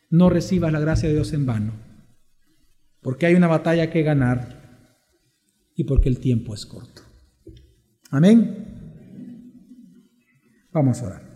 [0.09, 1.73] No recibas la gracia de Dios en vano,
[3.01, 4.87] porque hay una batalla que ganar
[5.75, 7.03] y porque el tiempo es corto.
[8.11, 8.69] Amén.
[10.71, 11.32] Vamos a orar.